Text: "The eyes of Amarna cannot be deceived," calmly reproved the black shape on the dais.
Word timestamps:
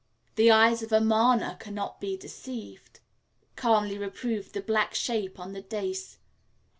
"The 0.33 0.49
eyes 0.49 0.81
of 0.81 0.91
Amarna 0.91 1.57
cannot 1.59 2.01
be 2.01 2.17
deceived," 2.17 3.01
calmly 3.55 3.99
reproved 3.99 4.55
the 4.55 4.61
black 4.61 4.95
shape 4.95 5.39
on 5.39 5.53
the 5.53 5.61
dais. 5.61 6.17